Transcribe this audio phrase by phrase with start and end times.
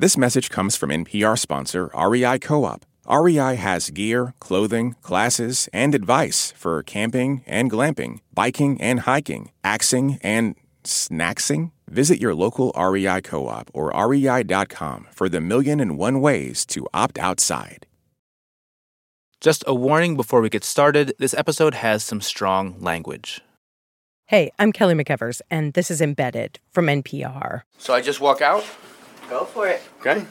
[0.00, 2.86] This message comes from NPR sponsor REI Co op.
[3.10, 10.20] REI has gear, clothing, classes, and advice for camping and glamping, biking and hiking, axing
[10.22, 11.72] and snacksing.
[11.88, 16.86] Visit your local REI co op or rei.com for the million and one ways to
[16.94, 17.84] opt outside.
[19.40, 23.40] Just a warning before we get started this episode has some strong language.
[24.26, 27.62] Hey, I'm Kelly McEvers, and this is Embedded from NPR.
[27.78, 28.64] So I just walk out?
[29.28, 29.82] Go for it.
[30.00, 30.24] Okay.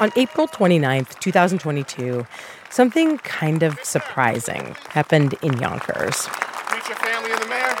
[0.00, 2.26] On April 29th, 2022,
[2.70, 6.26] something kind of surprising happened in Yonkers.
[6.72, 7.76] Meet your family and the mayor.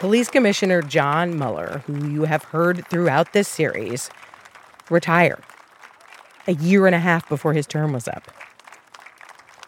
[0.00, 4.10] Police Commissioner John Mueller, who you have heard throughout this series,
[4.90, 5.44] retired
[6.46, 8.30] a year and a half before his term was up.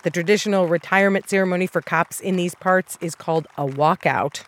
[0.03, 4.43] The traditional retirement ceremony for cops in these parts is called a walkout.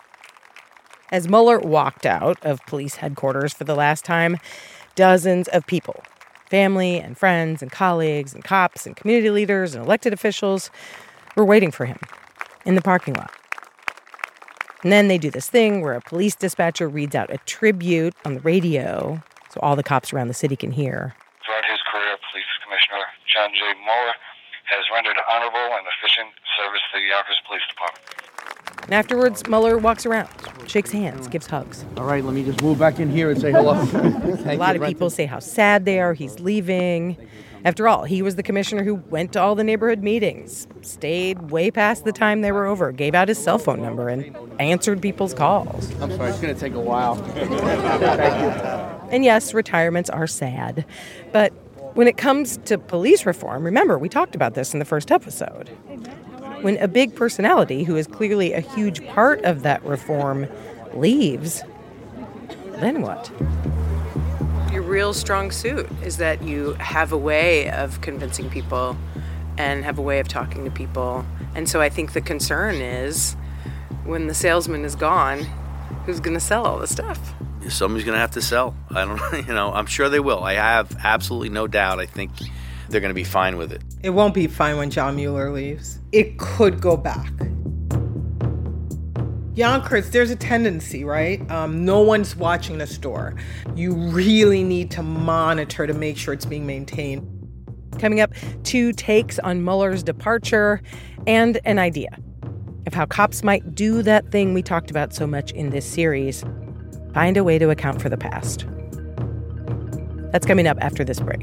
[1.10, 4.36] As Mueller walked out of police headquarters for the last time,
[4.94, 6.02] dozens of people,
[6.50, 10.70] family and friends and colleagues and cops and community leaders and elected officials,
[11.34, 11.98] were waiting for him
[12.66, 13.32] in the parking lot.
[14.82, 18.34] And then they do this thing where a police dispatcher reads out a tribute on
[18.34, 21.16] the radio so all the cops around the city can hear.
[21.44, 23.64] Throughout his career, Police Commissioner John J.
[23.80, 24.12] Mueller
[24.68, 26.28] has rendered honorable and efficient
[26.60, 28.27] service to the Yonkers Police Department.
[28.88, 30.30] And afterwards, Mueller walks around,
[30.66, 31.84] shakes hands, gives hugs.
[31.98, 33.74] All right, let me just move back in here and say hello.
[34.46, 37.18] A lot of people say how sad they are he's leaving.
[37.66, 41.70] After all, he was the commissioner who went to all the neighborhood meetings, stayed way
[41.70, 45.34] past the time they were over, gave out his cell phone number, and answered people's
[45.34, 45.90] calls.
[46.00, 47.16] I'm sorry, it's going to take a while.
[49.10, 50.84] And yes, retirements are sad.
[51.32, 51.54] But
[51.94, 55.70] when it comes to police reform, remember, we talked about this in the first episode.
[56.62, 60.46] When a big personality, who is clearly a huge part of that reform,
[60.94, 61.62] leaves,
[62.80, 63.30] then what?
[64.72, 68.96] Your real strong suit is that you have a way of convincing people
[69.56, 71.24] and have a way of talking to people.
[71.54, 73.34] And so I think the concern is
[74.04, 75.40] when the salesman is gone,
[76.06, 77.34] who's going to sell all the stuff?
[77.68, 78.74] somebody's going to have to sell.
[78.90, 80.42] I don't, you know, I'm sure they will.
[80.42, 81.98] I have absolutely no doubt.
[81.98, 82.30] I think
[82.88, 83.82] they're going to be fine with it.
[84.02, 85.98] It won't be fine when John Mueller leaves.
[86.12, 87.32] It could go back.
[89.54, 91.48] Yonkers, there's a tendency, right?
[91.50, 93.34] Um, no one's watching the store.
[93.74, 97.26] You really need to monitor to make sure it's being maintained.
[97.98, 98.32] Coming up,
[98.62, 100.80] two takes on Mueller's departure
[101.26, 102.16] and an idea
[102.86, 106.44] of how cops might do that thing we talked about so much in this series
[107.12, 108.64] find a way to account for the past.
[110.30, 111.42] That's coming up after this break.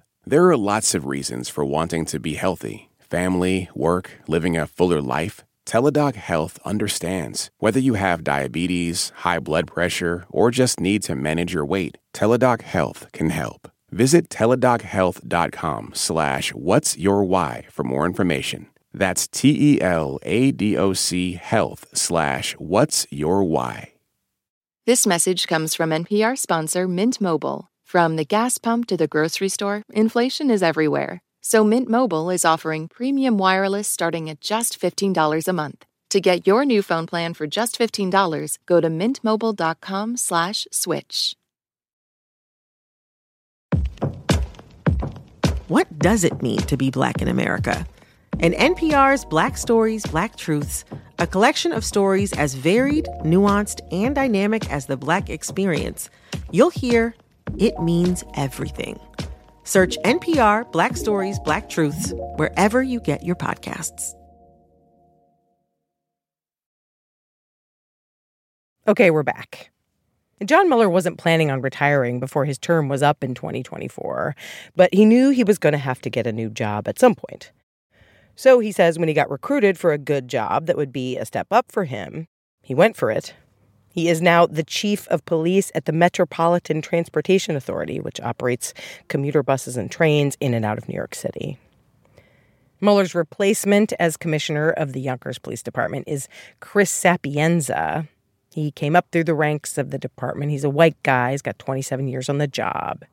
[0.25, 5.01] There are lots of reasons for wanting to be healthy family, work, living a fuller
[5.01, 5.43] life.
[5.65, 7.49] Teladoc Health understands.
[7.59, 12.61] Whether you have diabetes, high blood pressure, or just need to manage your weight, Teladoc
[12.61, 13.69] Health can help.
[13.91, 18.67] Visit teladochealth.com slash what's your why for more information.
[18.93, 19.73] That's T-E-L-A-D-O-C
[21.33, 23.93] health slash what's your why.
[24.85, 27.70] This message comes from NPR sponsor Mint Mobile.
[27.91, 31.19] From the gas pump to the grocery store, inflation is everywhere.
[31.41, 35.83] So Mint Mobile is offering premium wireless starting at just $15 a month.
[36.11, 41.35] To get your new phone plan for just $15, go to mintmobile.com slash switch.
[45.67, 47.85] What does it mean to be Black in America?
[48.39, 50.85] In NPR's Black Stories, Black Truths,
[51.19, 56.09] a collection of stories as varied, nuanced, and dynamic as the Black experience,
[56.51, 57.15] you'll hear
[57.57, 58.99] it means everything.
[59.63, 64.13] Search NPR Black Stories, Black Truths wherever you get your podcasts.
[68.87, 69.71] Okay, we're back.
[70.43, 74.35] John Mueller wasn't planning on retiring before his term was up in 2024,
[74.75, 77.13] but he knew he was going to have to get a new job at some
[77.13, 77.51] point.
[78.35, 81.25] So he says when he got recruited for a good job that would be a
[81.25, 82.27] step up for him,
[82.63, 83.35] he went for it.
[83.91, 88.73] He is now the chief of police at the Metropolitan Transportation Authority, which operates
[89.09, 91.57] commuter buses and trains in and out of New York City.
[92.79, 96.27] Mueller's replacement as commissioner of the Yonkers Police Department is
[96.61, 98.07] Chris Sapienza.
[98.53, 100.51] He came up through the ranks of the department.
[100.51, 103.03] He's a white guy, he's got 27 years on the job.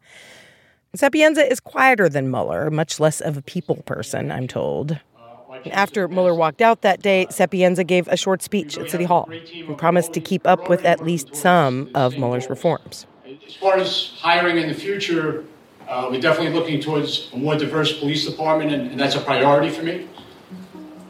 [0.95, 4.99] Sapienza is quieter than Mueller, much less of a people person, I'm told.
[5.71, 9.77] After Mueller walked out that day, Sapienza gave a short speech at City Hall and
[9.79, 13.07] promised to keep up with at least some of Mueller's reforms.
[13.47, 15.45] As far as hiring in the future,
[15.89, 19.71] uh, we're definitely looking towards a more diverse police department, and, and that's a priority
[19.71, 20.07] for me.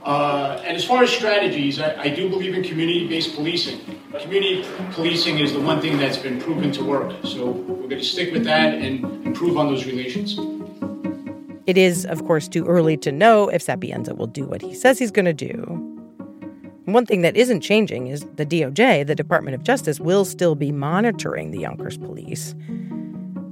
[0.05, 3.81] Uh, and as far as strategies, I, I do believe in community-based policing.
[4.21, 7.15] Community policing is the one thing that's been proven to work.
[7.25, 10.39] So we're going to stick with that and improve on those relations.
[11.69, 14.99] It is, of course, too early to know if Sapienza will do what he says
[14.99, 15.55] he's going to do.
[16.87, 20.73] One thing that isn't changing is the DOJ, the Department of Justice, will still be
[20.73, 22.55] monitoring the Yonkers police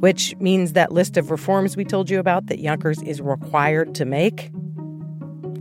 [0.01, 4.05] which means that list of reforms we told you about that Yonkers is required to
[4.05, 4.51] make,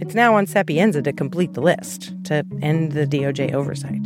[0.02, 4.02] it's now on Sapienza to complete the list to end the DOJ oversight.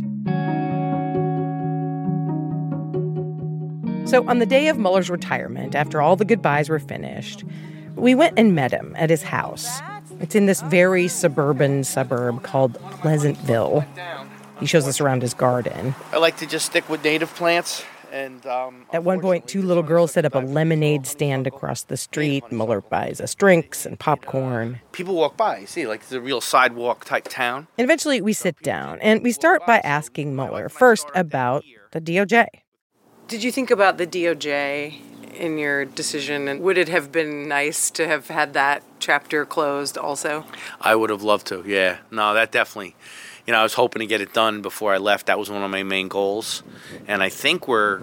[4.08, 7.44] So, on the day of Mueller's retirement, after all the goodbyes were finished,
[8.00, 9.80] we went and met him at his house.
[10.20, 13.84] It's in this very suburban suburb called Pleasantville.
[14.58, 15.94] He shows us around his garden.
[16.12, 17.84] I like to just stick with native plants.
[18.12, 21.96] And um, at one point, two little girls set up a lemonade stand across the
[21.96, 22.42] street.
[22.50, 24.80] Mueller buys us drinks and popcorn.
[24.92, 25.58] People walk by.
[25.58, 27.68] You see, like it's a real sidewalk type town.
[27.78, 32.46] And eventually, we sit down and we start by asking Mueller first about the DOJ.
[33.28, 35.00] Did you think about the DOJ
[35.34, 36.48] in your decision?
[36.48, 40.44] And would it have been nice to have had that chapter closed also?
[40.80, 41.98] I would have loved to, yeah.
[42.10, 42.94] No, that definitely
[43.46, 45.26] you know, I was hoping to get it done before I left.
[45.26, 46.62] That was one of my main goals,
[47.08, 48.02] and I think we're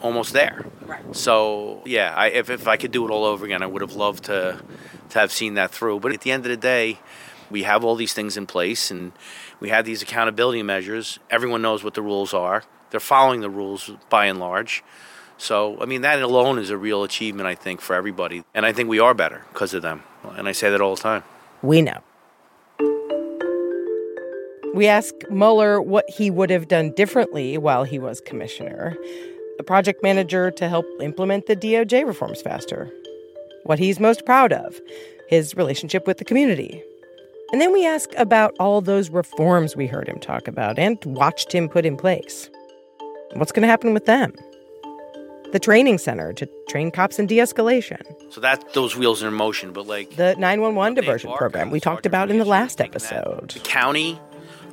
[0.00, 0.64] almost there.
[0.86, 1.14] Right.
[1.14, 3.94] So yeah, I, if if I could do it all over again, I would have
[3.94, 4.62] loved to
[5.10, 6.00] to have seen that through.
[6.00, 6.98] But at the end of the day,
[7.50, 9.12] we have all these things in place, and
[9.60, 11.18] we have these accountability measures.
[11.30, 12.64] Everyone knows what the rules are.
[12.90, 14.82] They're following the rules by and large.
[15.38, 18.44] So, I mean, that alone is a real achievement, I think, for everybody.
[18.54, 20.02] And I think we are better because of them.
[20.36, 21.22] And I say that all the time.
[21.62, 22.00] We know.
[24.74, 28.96] We ask Mueller what he would have done differently while he was commissioner,
[29.58, 32.90] a project manager to help implement the DOJ reforms faster,
[33.64, 34.78] what he's most proud of,
[35.28, 36.82] his relationship with the community.
[37.52, 41.52] And then we ask about all those reforms we heard him talk about and watched
[41.52, 42.50] him put in place.
[43.34, 44.34] What's going to happen with them?
[45.52, 48.02] The training center to train cops in de escalation.
[48.32, 52.06] So that those wheels are in motion, but like the 911 diversion program we talked
[52.06, 53.50] about in the last episode.
[53.52, 54.20] The county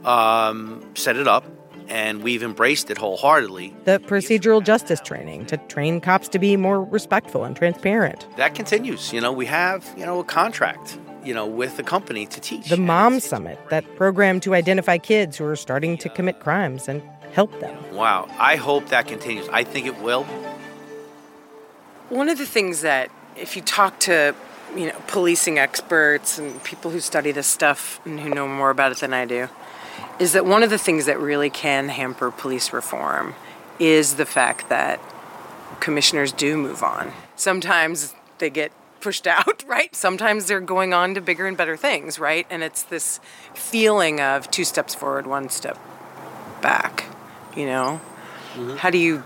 [0.04, 1.46] um, set it up,
[1.88, 3.74] and we've embraced it wholeheartedly.
[3.86, 8.28] The procedural justice training to train cops to be more respectful and transparent.
[8.38, 9.14] That continues.
[9.14, 12.70] You know, we have, you know, a contract, you know, with the company to teach.
[12.70, 17.02] The Mom Summit, that program to identify kids who are starting to commit crimes and
[17.32, 17.78] help them.
[17.96, 18.28] Wow.
[18.40, 19.48] I hope that continues.
[19.50, 20.26] I think it will.
[22.14, 24.36] One of the things that, if you talk to
[24.76, 28.92] you know, policing experts and people who study this stuff and who know more about
[28.92, 29.50] it than I do,
[30.20, 33.34] is that one of the things that really can hamper police reform
[33.80, 35.00] is the fact that
[35.80, 37.14] commissioners do move on.
[37.36, 38.72] Sometimes they get
[39.02, 39.96] pushed out, right?
[39.96, 42.46] Sometimes they're going on to bigger and better things, right?
[42.52, 43.20] And it's this
[43.56, 45.80] feeling of two steps forward, one step
[46.62, 47.06] back,
[47.58, 48.02] you know?
[48.54, 48.76] Mm-hmm.
[48.78, 49.24] How do you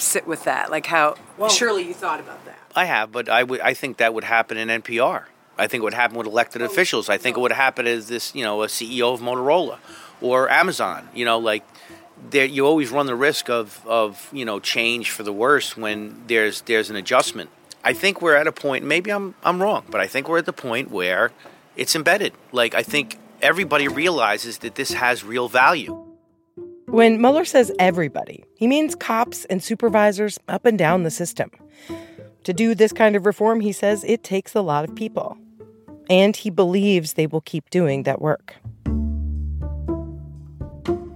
[0.00, 0.70] sit with that?
[0.70, 2.58] Like how well, surely you thought about that.
[2.74, 5.24] I have, but I would I think that would happen in NPR.
[5.58, 7.08] I think it would happen with elected oh, officials.
[7.08, 9.78] I think it would happen as this, you know, a CEO of Motorola
[10.20, 11.08] or Amazon.
[11.14, 11.64] You know, like
[12.30, 16.22] there, you always run the risk of, of you know change for the worse when
[16.26, 17.50] there's there's an adjustment.
[17.84, 18.84] I think we're at a point.
[18.84, 21.32] Maybe I'm I'm wrong, but I think we're at the point where
[21.76, 22.32] it's embedded.
[22.52, 26.05] Like I think everybody realizes that this has real value.
[26.86, 31.50] When Mueller says everybody, he means cops and supervisors up and down the system.
[32.44, 35.36] To do this kind of reform, he says it takes a lot of people
[36.08, 38.54] and he believes they will keep doing that work.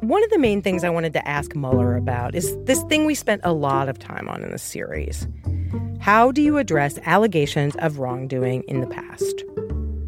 [0.00, 3.14] One of the main things I wanted to ask Mueller about is this thing we
[3.14, 5.28] spent a lot of time on in this series.
[6.00, 9.44] How do you address allegations of wrongdoing in the past?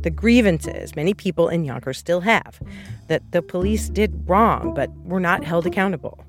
[0.03, 2.61] The grievances many people in Yonkers still have
[3.09, 6.25] that the police did wrong but were not held accountable.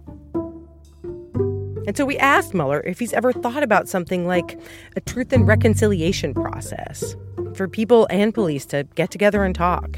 [1.85, 4.59] And so we asked Mueller if he's ever thought about something like
[4.95, 7.15] a truth and reconciliation process
[7.55, 9.97] for people and police to get together and talk.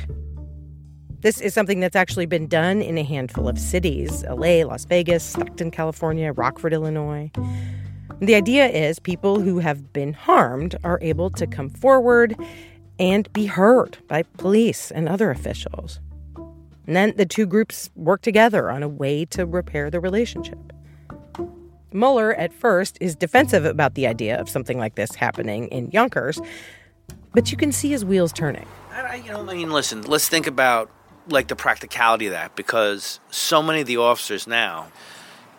[1.20, 5.24] This is something that's actually been done in a handful of cities LA, Las Vegas,
[5.24, 7.32] Stockton, California, Rockford, Illinois.
[8.20, 12.36] The idea is people who have been harmed are able to come forward
[13.00, 16.00] and be heard by police and other officials.
[16.88, 20.74] And then the two groups work together on a way to repair the relationship.
[21.92, 26.42] Mueller, at first, is defensive about the idea of something like this happening in Yonkers,
[27.34, 28.68] but you can see his wheels turning.
[28.92, 30.92] I, you know, I mean, listen, let's think about
[31.30, 34.88] like the practicality of that because so many of the officers now,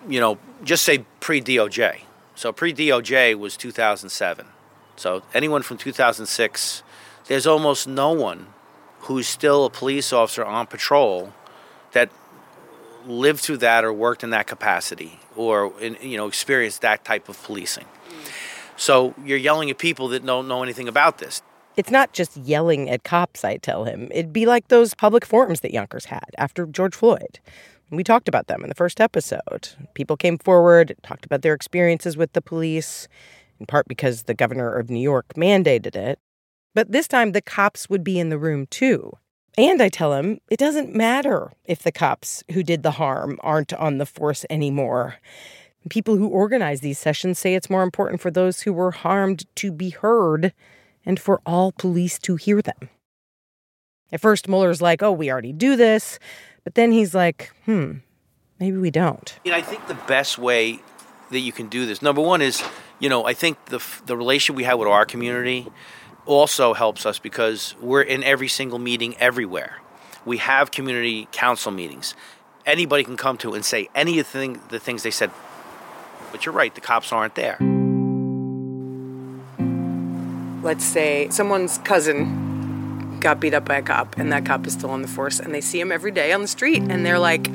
[0.09, 2.00] you know, just say pre DOJ.
[2.35, 4.47] So pre DOJ was 2007.
[4.97, 6.83] So anyone from 2006,
[7.28, 8.47] there's almost no one
[9.00, 11.33] who's still a police officer on patrol
[11.92, 12.11] that
[13.06, 17.28] lived through that or worked in that capacity or in, you know experienced that type
[17.28, 17.85] of policing.
[18.76, 21.42] So you're yelling at people that don't know anything about this.
[21.76, 24.09] It's not just yelling at cops, I tell him.
[24.11, 27.38] It'd be like those public forums that Yonkers had after George Floyd.
[27.90, 29.68] We talked about them in the first episode.
[29.95, 33.09] People came forward, talked about their experiences with the police,
[33.61, 36.18] in part because the governor of New York mandated it.
[36.76, 39.14] But this time, the cops would be in the room too.
[39.56, 43.73] And I tell him it doesn't matter if the cops who did the harm aren't
[43.73, 45.16] on the force anymore.
[45.88, 49.73] People who organize these sessions say it's more important for those who were harmed to
[49.73, 50.52] be heard
[51.06, 52.90] and for all police to hear them.
[54.12, 56.18] At first, Mueller's like, oh, we already do this.
[56.62, 57.92] But then he's like, hmm,
[58.61, 59.38] maybe we don't.
[59.45, 60.80] You know, I think the best way
[61.30, 62.62] that you can do this, number one, is,
[62.99, 65.68] you know, I think the, the relation we have with our community
[66.26, 69.80] also helps us because we're in every single meeting everywhere.
[70.25, 72.14] We have community council meetings.
[72.66, 75.30] Anybody can come to and say anything, the things they said.
[76.33, 77.56] But you're right, the cops aren't there.
[80.62, 84.90] Let's say someone's cousin got beat up by a cop and that cop is still
[84.90, 87.49] on the force and they see him every day on the street and they're like,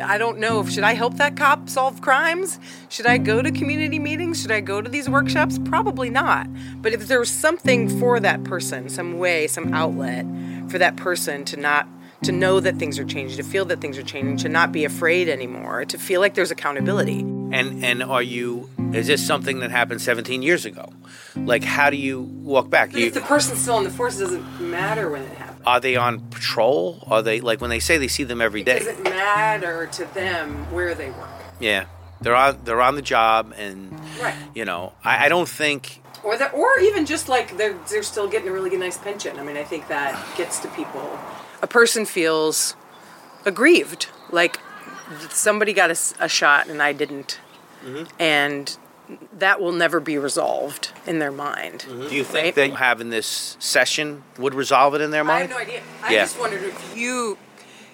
[0.00, 0.64] I don't know.
[0.64, 2.58] Should I help that cop solve crimes?
[2.88, 4.40] Should I go to community meetings?
[4.40, 5.58] Should I go to these workshops?
[5.64, 6.46] Probably not.
[6.80, 10.24] But if there's something for that person, some way, some outlet
[10.70, 11.86] for that person to not
[12.22, 14.84] to know that things are changing, to feel that things are changing, to not be
[14.84, 17.20] afraid anymore, to feel like there's accountability.
[17.20, 20.92] And and are you is this something that happened 17 years ago?
[21.36, 22.92] Like how do you walk back?
[22.92, 25.51] But You- if the person's still in the force, it doesn't matter when it happens.
[25.66, 27.02] Are they on patrol?
[27.10, 28.76] Are they like when they say they see them every day?
[28.76, 31.28] It doesn't matter to them where they work.
[31.60, 31.86] Yeah.
[32.20, 34.34] They're on they're on the job and Right.
[34.54, 38.28] you know, I, I don't think Or that, or even just like they're they're still
[38.28, 39.38] getting a really good, nice pension.
[39.38, 41.18] I mean, I think that gets to people.
[41.62, 42.76] A person feels
[43.44, 44.58] aggrieved, like
[45.30, 47.40] somebody got a shot and I didn't,
[47.84, 48.04] mm-hmm.
[48.20, 48.76] and
[49.38, 51.80] that will never be resolved in their mind.
[51.88, 52.08] Mm-hmm.
[52.08, 52.70] Do you think right?
[52.70, 55.36] that having this session would resolve it in their mind?
[55.38, 55.82] I have no idea.
[56.02, 56.22] I Yeah.
[56.22, 57.38] just wondered if you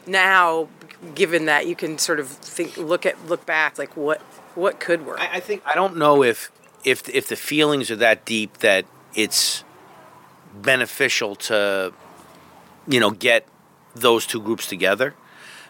[0.06, 0.68] now,
[1.14, 4.20] given that you can sort of think, look at, look back, like what
[4.54, 5.20] what could work.
[5.20, 6.50] I, I think I don't know if
[6.84, 8.84] if if the feelings are that deep that
[9.14, 9.62] it's
[10.54, 11.92] beneficial to
[12.86, 13.46] you know get
[13.94, 15.14] those two groups together.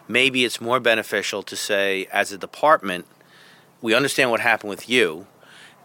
[0.07, 3.05] Maybe it's more beneficial to say, as a department,
[3.79, 5.27] we understand what happened with you,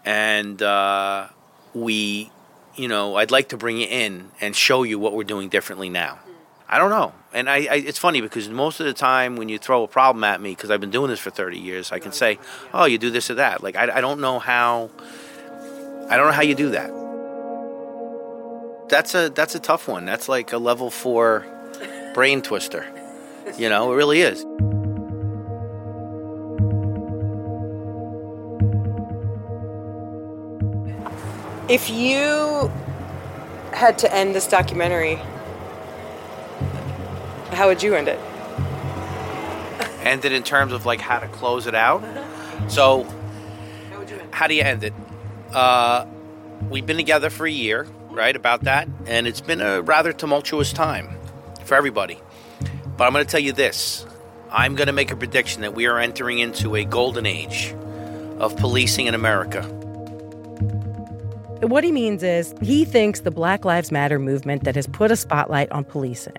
[0.05, 1.27] and uh,
[1.73, 2.31] we,
[2.75, 5.89] you know, I'd like to bring you in and show you what we're doing differently
[5.89, 6.19] now.
[6.67, 9.59] I don't know, and I, I it's funny because most of the time when you
[9.59, 12.11] throw a problem at me, because I've been doing this for thirty years, I can
[12.11, 12.39] say,
[12.73, 14.89] "Oh, you do this or that." Like I, I don't know how,
[16.09, 16.89] I don't know how you do that.
[18.89, 20.05] That's a that's a tough one.
[20.05, 21.45] That's like a level four
[22.15, 22.83] brain twister.
[23.59, 24.43] You know, it really is.
[31.67, 32.71] If you
[33.73, 35.15] had to end this documentary,
[37.51, 38.19] how would you end it?
[40.03, 42.03] End it in terms of like how to close it out.
[42.67, 43.07] So,
[44.29, 44.93] how do you end it?
[45.51, 46.05] Uh,
[46.69, 48.35] we've been together for a year, right?
[48.35, 51.17] About that, and it's been a rather tumultuous time
[51.63, 52.19] for everybody.
[52.95, 54.05] But I'm going to tell you this:
[54.51, 57.73] I'm going to make a prediction that we are entering into a golden age
[58.37, 59.67] of policing in America.
[61.61, 65.15] What he means is he thinks the Black Lives Matter movement that has put a
[65.15, 66.33] spotlight on policing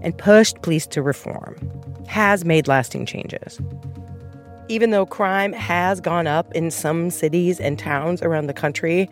[0.00, 1.56] and pushed police to reform
[2.08, 3.60] has made lasting changes.
[4.68, 9.08] Even though crime has gone up in some cities and towns around the country,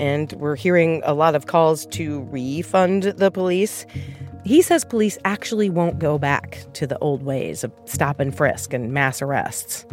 [0.00, 3.84] and we're hearing a lot of calls to refund the police,
[4.44, 8.72] he says police actually won't go back to the old ways of stop and frisk
[8.72, 9.84] and mass arrests.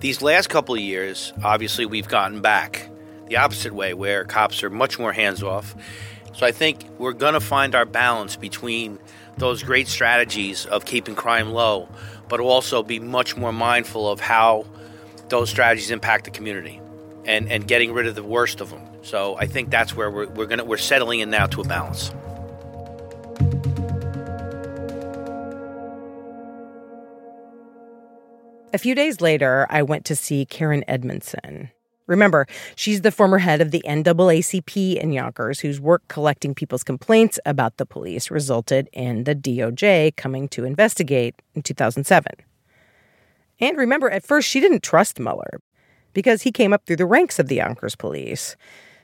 [0.00, 2.88] These last couple of years, obviously, we've gotten back
[3.32, 5.74] the opposite way, where cops are much more hands off.
[6.34, 8.98] So I think we're going to find our balance between
[9.38, 11.88] those great strategies of keeping crime low,
[12.28, 14.66] but also be much more mindful of how
[15.30, 16.78] those strategies impact the community
[17.24, 18.82] and, and getting rid of the worst of them.
[19.00, 22.12] So I think that's where we're, we're, gonna, we're settling in now to a balance.
[28.74, 31.70] A few days later, I went to see Karen Edmondson.
[32.12, 37.40] Remember, she's the former head of the NAACP in Yonkers, whose work collecting people's complaints
[37.46, 42.30] about the police resulted in the DOJ coming to investigate in 2007.
[43.60, 45.62] And remember, at first, she didn't trust Mueller
[46.12, 48.56] because he came up through the ranks of the Yonkers police,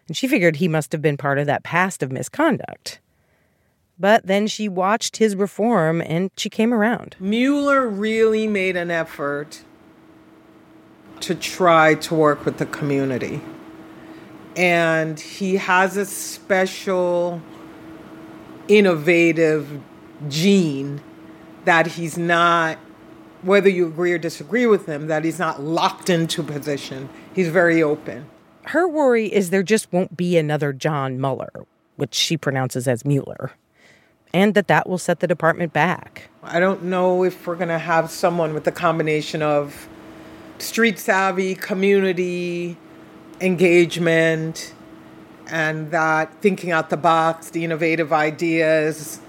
[0.06, 3.00] and she figured he must have been part of that past of misconduct.
[3.98, 7.16] But then she watched his reform and she came around.
[7.18, 9.64] Mueller really made an effort
[11.22, 13.40] to try to work with the community.
[14.56, 17.40] And he has a special,
[18.66, 19.80] innovative
[20.28, 21.00] gene
[21.64, 22.78] that he's not,
[23.42, 27.08] whether you agree or disagree with him, that he's not locked into position.
[27.34, 28.26] He's very open.
[28.64, 33.52] Her worry is there just won't be another John Mueller, which she pronounces as Mueller,
[34.34, 36.30] and that that will set the department back.
[36.42, 39.88] I don't know if we're going to have someone with a combination of
[40.58, 42.76] street savvy, community
[43.40, 44.74] engagement,
[45.46, 49.20] and that thinking out the box, the innovative ideas.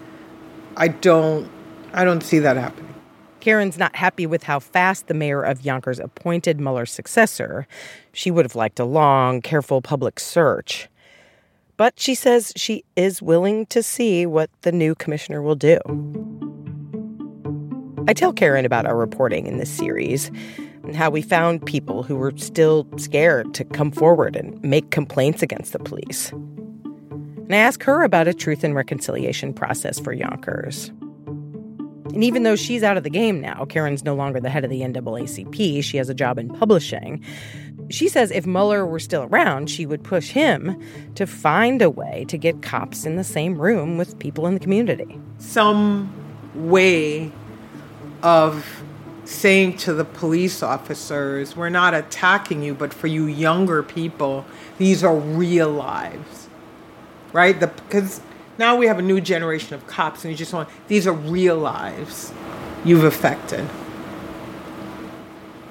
[0.75, 1.49] I don't
[1.93, 2.93] I don't see that happening.
[3.39, 7.67] Karen's not happy with how fast the mayor of Yonkers appointed Mueller's successor.
[8.11, 10.89] She would have liked a long, careful public search.
[11.77, 15.79] But she says she is willing to see what the new commissioner will do.
[18.07, 20.29] I tell Karen about our reporting in this series
[20.89, 25.43] and how we found people who were still scared to come forward and make complaints
[25.43, 26.31] against the police.
[26.31, 30.89] And I ask her about a truth and reconciliation process for Yonkers.
[31.27, 34.71] And even though she's out of the game now, Karen's no longer the head of
[34.71, 37.23] the NAACP, she has a job in publishing.
[37.91, 40.75] She says if Mueller were still around, she would push him
[41.13, 44.59] to find a way to get cops in the same room with people in the
[44.59, 45.19] community.
[45.37, 46.11] Some
[46.55, 47.31] way
[48.23, 48.83] of
[49.29, 54.45] saying to the police officers, we're not attacking you, but for you younger people,
[54.77, 56.47] these are real lives.
[57.31, 57.59] Right?
[57.59, 58.21] Because
[58.57, 61.57] now we have a new generation of cops, and you just want, these are real
[61.57, 62.33] lives
[62.83, 63.69] you've affected.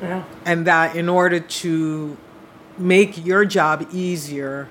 [0.01, 0.25] Yeah.
[0.45, 2.17] And that in order to
[2.79, 4.69] make your job easier,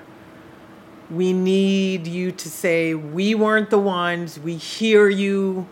[1.10, 5.66] we need you to say, we weren't the ones, we hear you,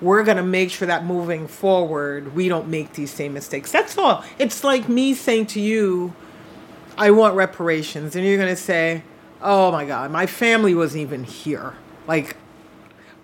[0.00, 3.72] we're going to make sure that moving forward, we don't make these same mistakes.
[3.72, 4.24] That's all.
[4.38, 6.14] It's like me saying to you,
[6.96, 8.14] I want reparations.
[8.14, 9.02] And you're going to say,
[9.42, 11.74] oh my God, my family wasn't even here.
[12.06, 12.36] Like,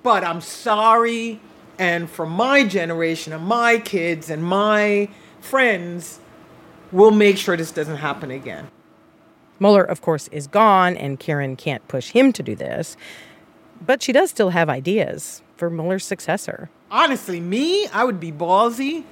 [0.03, 1.41] but I'm sorry.
[1.79, 5.09] And for my generation and my kids and my
[5.41, 6.19] friends,
[6.91, 8.69] we'll make sure this doesn't happen again.
[9.61, 12.97] Mueller, of course, is gone, and Karen can't push him to do this.
[13.85, 16.71] But she does still have ideas for Mueller's successor.
[16.91, 19.05] Honestly, me, I would be ballsy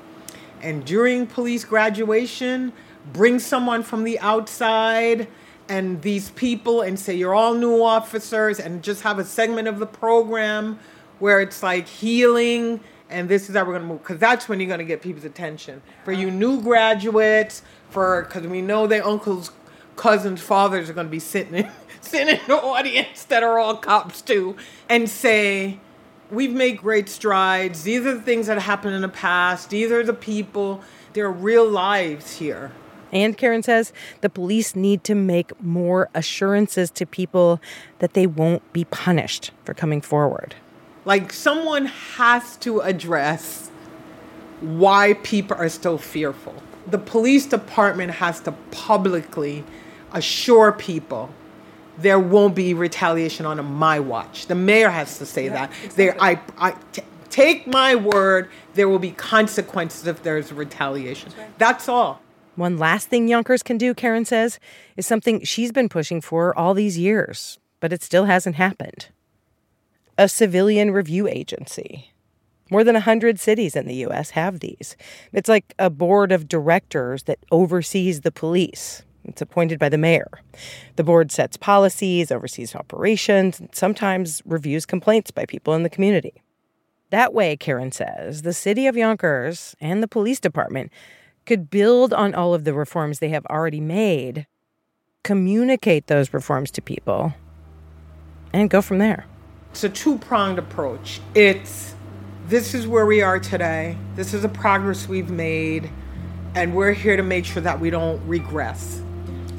[0.63, 2.73] and during police graduation,
[3.13, 5.27] bring someone from the outside
[5.69, 9.79] and these people and say, You're all new officers, and just have a segment of
[9.79, 10.79] the program
[11.19, 14.59] where it's like healing and this is how we're going to move because that's when
[14.59, 19.07] you're going to get people's attention for you new graduates for because we know their
[19.07, 19.53] uncles
[19.95, 23.77] cousins fathers are going to be sitting in, sitting in the audience that are all
[23.77, 24.57] cops too
[24.89, 25.79] and say
[26.33, 27.85] we've made great strides.
[27.85, 29.71] These are the things that happened in the past.
[29.71, 30.83] These are the people.
[31.13, 32.73] There are real lives here.
[33.13, 33.93] And Karen says
[34.23, 37.61] the police need to make more assurances to people
[37.99, 40.55] that they won't be punished for coming forward.
[41.05, 43.71] Like someone has to address
[44.61, 46.63] why people are still fearful.
[46.87, 49.65] The police department has to publicly
[50.13, 51.31] assure people
[52.03, 54.47] there won't be retaliation on my watch.
[54.47, 55.71] The mayor has to say yeah, that.
[55.85, 56.05] Exactly.
[56.05, 58.51] There, I, I t- take my word.
[58.75, 61.31] There will be consequences if there's retaliation.
[61.31, 61.59] That's, right.
[61.59, 62.21] That's all.
[62.55, 64.59] One last thing Yonkers can do, Karen says,
[64.97, 69.09] is something she's been pushing for all these years, but it still hasn't happened.
[70.19, 72.13] A civilian review agency.
[72.71, 74.31] More than 100 cities in the U.S.
[74.31, 74.97] have these.
[75.33, 80.29] It's like a board of directors that oversees the police, it's appointed by the mayor.
[80.97, 86.43] The board sets policies, oversees operations, and sometimes reviews complaints by people in the community.
[87.11, 90.91] That way, Karen says, the city of Yonkers and the police department
[91.45, 94.47] could build on all of the reforms they have already made,
[95.23, 97.35] communicate those reforms to people,
[98.53, 99.27] and go from there.
[99.71, 101.21] It's a two pronged approach.
[101.35, 101.95] It's
[102.49, 105.91] this is where we are today, this is the progress we've made,
[106.55, 109.03] and we're here to make sure that we don't regress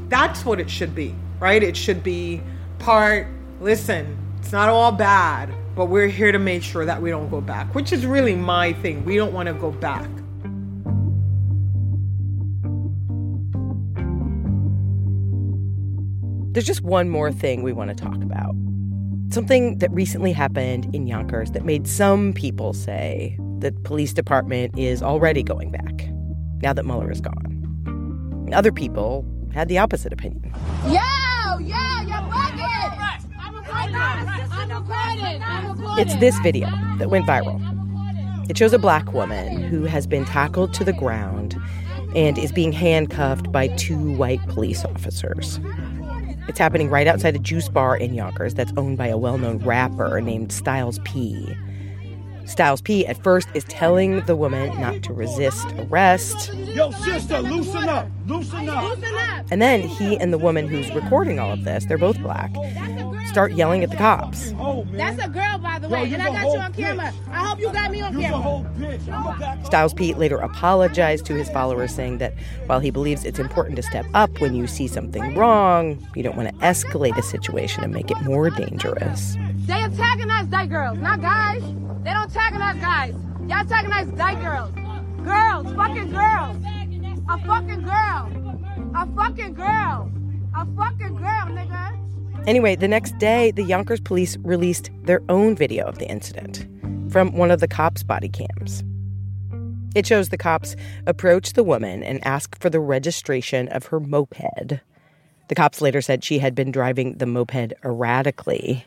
[0.10, 1.62] that's what it should be, right?
[1.64, 2.42] It should be
[2.80, 3.28] part,
[3.62, 7.42] listen, it's not all bad, but we're here to make sure that we don't go
[7.42, 9.04] back, which is really my thing.
[9.06, 10.10] We don't want to go back.
[16.54, 18.54] There's just one more thing we want to talk about.
[19.30, 25.02] Something that recently happened in Yonkers that made some people say that police department is
[25.02, 26.08] already going back
[26.62, 27.64] now that Mueller is gone.
[28.46, 30.52] And other people had the opposite opinion.
[30.86, 30.92] Yo,
[31.60, 32.74] yo, you're bugging!
[35.96, 37.62] It's this video that went viral.
[38.50, 41.56] It shows a black woman who has been tackled to the ground
[42.16, 45.60] and is being handcuffed by two white police officers.
[46.48, 49.60] It's happening right outside a juice bar in Yonkers that's owned by a well known
[49.60, 51.56] rapper named Styles P.
[52.46, 56.54] Styles P at first is telling the woman not to resist arrest.
[56.54, 58.84] Yo, sister, loosen up, loosen up.
[58.84, 59.46] Loosen up.
[59.52, 63.20] And then he and the woman who's recording all of this, they're both black, oh,
[63.26, 64.54] start yelling at the cops.
[64.58, 67.14] Oh, That's a girl, by the way, and I got you on camera.
[67.30, 69.66] I hope you got me on camera.
[69.66, 72.34] Styles P later apologized to his followers, saying that
[72.66, 76.36] while he believes it's important to step up when you see something wrong, you don't
[76.36, 79.38] want to escalate a situation and make it more dangerous.
[79.66, 81.62] They antagonize white girls, not guys.
[82.04, 83.14] They don't antagonize guys.
[83.48, 84.72] Y'all antagonize white girls.
[85.24, 86.58] Girls, fucking girls.
[87.30, 88.92] A fucking girl.
[88.94, 90.12] A fucking girl.
[90.54, 91.98] A fucking girl, nigga.
[92.46, 96.68] Anyway, the next day, the Yonkers police released their own video of the incident
[97.10, 98.84] from one of the cops' body cams.
[99.96, 100.76] It shows the cops
[101.08, 104.82] approach the woman and ask for the registration of her moped.
[105.48, 108.86] The cops later said she had been driving the moped erratically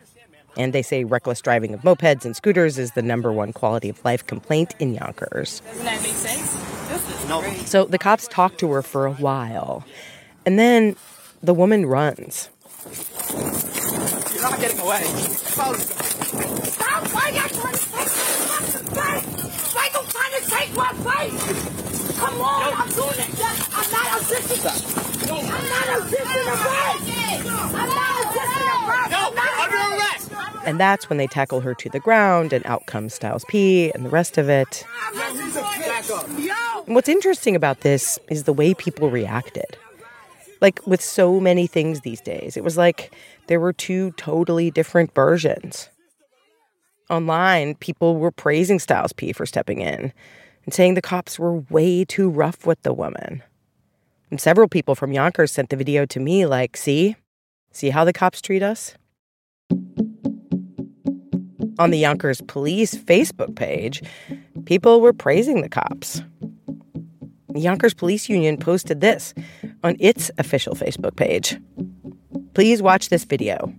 [0.57, 4.05] and they say reckless driving of mopeds and scooters is the number one quality of
[4.05, 5.61] life complaint in Yonkers.
[5.61, 6.53] Doesn't that make sense?
[6.89, 7.43] This is No.
[7.65, 9.85] So the cops talk to her for a while.
[10.45, 10.97] And then
[11.43, 12.49] the woman runs.
[14.33, 15.03] You're not getting away.
[15.03, 15.77] Stop!
[17.13, 18.07] Why are you trying to take
[18.47, 19.21] my
[19.75, 21.33] Why are you trying to take my fight?
[22.17, 23.31] Come on, I'm doing it.
[23.75, 24.63] I'm not assisting.
[25.31, 27.01] I'm not assisting the fight.
[27.47, 29.11] I'm not assisting the fight.
[29.11, 29.23] No,
[29.63, 30.25] under arrest.
[30.67, 34.05] And that's when they tackle her to the ground, and out comes Styles P and
[34.05, 34.85] the rest of it.
[36.87, 39.79] And what's interesting about this is the way people reacted.
[40.61, 43.15] Like with so many things these days, it was like
[43.47, 45.89] there were two totally different versions.
[47.09, 50.13] Online, people were praising Styles P for stepping in
[50.65, 53.45] and saying the cops were way too rough with the woman.
[54.33, 57.15] And several people from Yonkers sent the video to me, like, see?
[57.71, 58.95] See how the cops treat us?
[61.79, 64.03] On the Yonkers Police Facebook page,
[64.65, 66.23] people were praising the cops.
[67.51, 69.35] The Yonkers Police Union posted this
[69.85, 71.59] on its official Facebook page.
[72.55, 73.73] Please watch this video.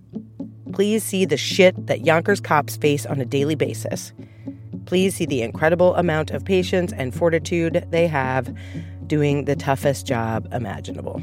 [0.72, 4.12] Please see the shit that Yonkers cops face on a daily basis.
[4.86, 8.54] Please see the incredible amount of patience and fortitude they have
[9.08, 11.20] doing the toughest job imaginable.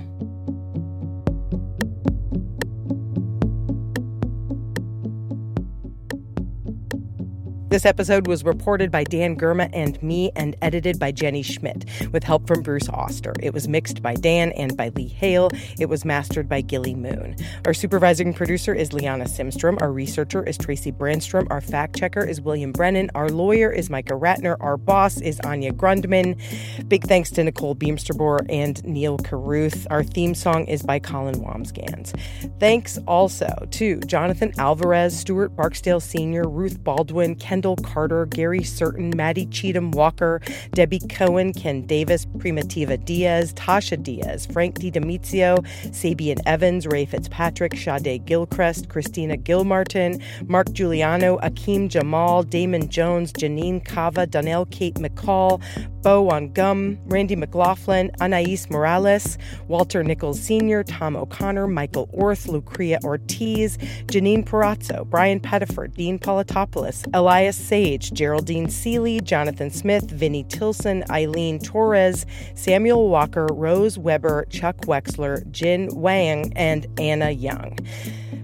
[7.75, 11.83] This episode was reported by Dan Girma and me and edited by Jenny Schmidt
[12.13, 13.33] with help from Bruce Auster.
[13.41, 15.49] It was mixed by Dan and by Lee Hale.
[15.77, 17.35] It was mastered by Gilly Moon.
[17.65, 19.81] Our supervising producer is Liana Simstrom.
[19.81, 21.47] Our researcher is Tracy Brandstrom.
[21.49, 23.11] Our fact checker is William Brennan.
[23.13, 24.55] Our lawyer is Micah Ratner.
[24.61, 26.39] Our boss is Anya Grundmann.
[26.87, 29.85] Big thanks to Nicole Beemsterboer and Neil Carruth.
[29.89, 32.17] Our theme song is by Colin Wambsgans.
[32.57, 39.47] Thanks also to Jonathan Alvarez, Stuart Barksdale Sr., Ruth Baldwin, Kendall Carter, Gary Certain, Maddie
[39.47, 47.05] Cheatham Walker, Debbie Cohen, Ken Davis, Primitiva Diaz, Tasha Diaz, Frank DiDomizio, Sabian Evans, Ray
[47.05, 54.95] Fitzpatrick, Sade Gilchrist, Christina Gilmartin, Mark Giuliano, Akeem Jamal, Damon Jones, Janine Kava, Donnell Kate
[54.95, 55.63] McCall,
[56.05, 63.03] Bo on Gum, Randy McLaughlin, Anais Morales, Walter Nichols Sr., Tom O'Connor, Michael Orth, Lucria
[63.03, 71.03] Ortiz, Janine Perazzo, Brian Pettiford, Dean Politopoulos, Elias Sage, Geraldine Seeley, Jonathan Smith, Vinnie Tilson,
[71.09, 77.79] Eileen Torres, Samuel Walker, Rose Weber, Chuck Wexler, Jin Wang, and Anna Young.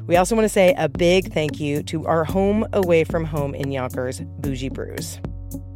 [0.08, 3.54] We also want to say a big thank you to our home away from home
[3.54, 5.20] in Yonkers, Bougie Brews.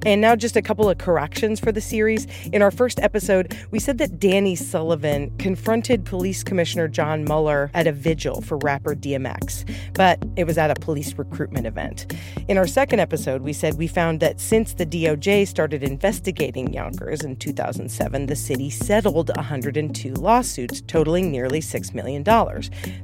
[0.05, 2.27] And now, just a couple of corrections for the series.
[2.53, 7.87] In our first episode, we said that Danny Sullivan confronted Police Commissioner John Mueller at
[7.87, 12.13] a vigil for rapper DMX, but it was at a police recruitment event.
[12.47, 17.21] In our second episode, we said we found that since the DOJ started investigating Yonkers
[17.23, 22.23] in 2007, the city settled 102 lawsuits, totaling nearly $6 million.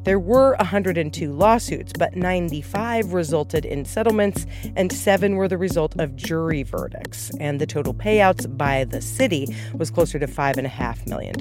[0.03, 6.15] There were 102 lawsuits, but 95 resulted in settlements, and seven were the result of
[6.15, 11.35] jury verdicts verdicts, and the total payouts by the city was closer to $5.5 million.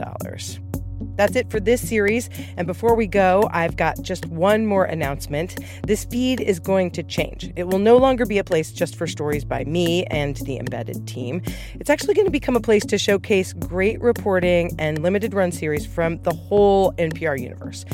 [1.16, 2.28] That's it for this series.
[2.56, 5.58] And before we go, I've got just one more announcement.
[5.86, 7.50] This feed is going to change.
[7.56, 11.06] It will no longer be a place just for stories by me and the embedded
[11.06, 11.42] team.
[11.74, 15.86] It's actually going to become a place to showcase great reporting and limited run series
[15.86, 17.84] from the whole NPR universe.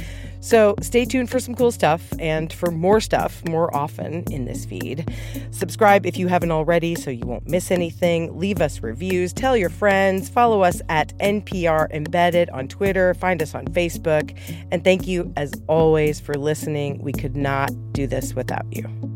[0.46, 4.64] So stay tuned for some cool stuff and for more stuff more often in this
[4.64, 5.12] feed.
[5.50, 8.38] Subscribe if you haven't already so you won't miss anything.
[8.38, 13.56] Leave us reviews, tell your friends, follow us at NPR Embedded on Twitter, find us
[13.56, 14.38] on Facebook.
[14.70, 17.02] And thank you, as always, for listening.
[17.02, 19.15] We could not do this without you.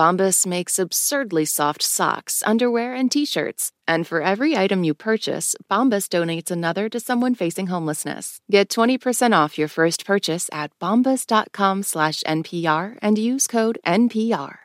[0.00, 3.70] Bombas makes absurdly soft socks, underwear, and t-shirts.
[3.86, 8.40] And for every item you purchase, Bombas donates another to someone facing homelessness.
[8.50, 14.60] Get 20% off your first purchase at bombas.com slash NPR and use code NPR.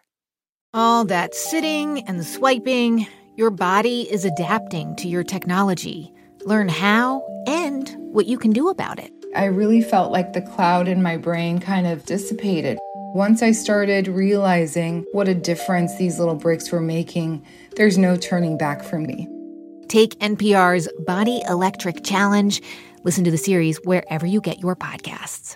[0.74, 6.14] All that sitting and swiping, your body is adapting to your technology.
[6.46, 9.12] Learn how and what you can do about it.
[9.36, 12.78] I really felt like the cloud in my brain kind of dissipated.
[13.16, 17.42] Once I started realizing what a difference these little breaks were making,
[17.78, 19.26] there's no turning back for me.
[19.88, 22.62] Take NPR's Body Electric Challenge.
[23.06, 25.56] Listen to the series wherever you get your podcasts.